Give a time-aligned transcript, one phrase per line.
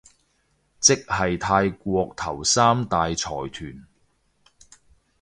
[0.79, 3.85] 即係泰國頭三大財團